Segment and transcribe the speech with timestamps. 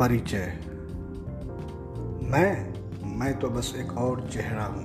[0.00, 0.58] परिचय।
[2.22, 2.74] मैं
[3.18, 4.84] मैं तो बस एक और चेहरा हूँ।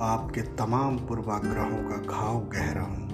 [0.00, 3.08] आपके तमाम पूर्वाग्रहों का घाव गहरा हूँ।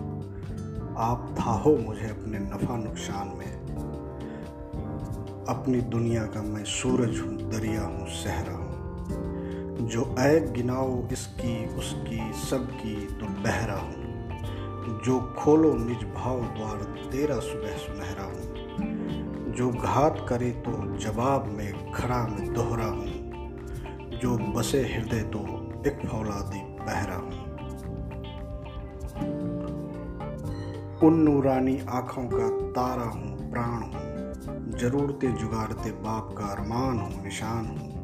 [0.98, 3.52] आप था हो मुझे अपने नफ़ा नुकसान में।
[5.48, 8.70] अपनी दुनिया का मैं सूरज हूँ, दरिया हूँ, सहरा हूँ।
[9.88, 14.04] जो ऐब गिनाओ इसकी, उसकी, सबकी तो बहरा हूँ।
[15.04, 18.54] जो खोलो निज भाव द्वार, तेरा सुबह सुनहरा हूँ।
[19.54, 23.24] जो घात करे तो जवाब में खड़ा में दोहरा हूँ।
[24.20, 25.38] जो बसे हृदय तो
[25.86, 27.44] एक फौलादी बहरा हूँ।
[31.02, 37.66] उन नूरानी आँखों का तारा हूँ, प्राण हूँ। जरूरतें जुगाड़ते बाप का अरमान हूँ, निशान
[37.66, 37.94] हूँ।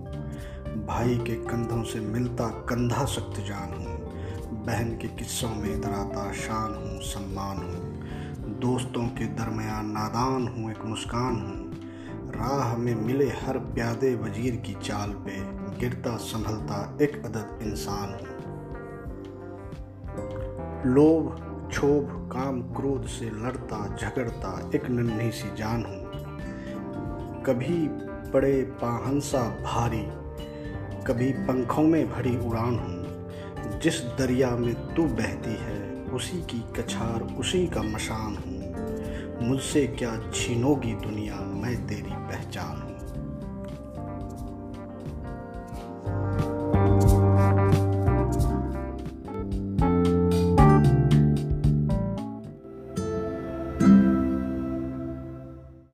[0.87, 4.01] भाई के कंधों से मिलता कंधा सख्त जान हूँ।
[4.67, 8.00] बहन के किस्सों में इतराता शान हूँ, सम्मान हूँ।
[8.61, 11.71] दोस्तों के दरमियान नादान हूँ, एक मुस्कान हूँ।
[12.33, 15.37] राह में मिले हर प्यादे वज़ीर की चाल पे
[15.79, 18.37] गिरता संभलता एक अदद इंसान हूँ।
[20.95, 21.37] लोभ,
[21.71, 26.23] क्षोभ, काम, क्रोध से लड़ता, झगड़ता एक नन्ही सी जान हूँ।
[27.43, 27.89] कभी
[28.31, 30.07] पड़े पाहंसा भारी,
[31.07, 37.23] कभी पंखों में भरी उड़ान हूँ। जिस दरिया में तू बहती है उसी की कछार,
[37.23, 38.61] उसी का मशान हूँ।
[39.49, 43.00] मुझसे क्या छीनोगी दुनिया, मैं तेरी पहचान हूँ।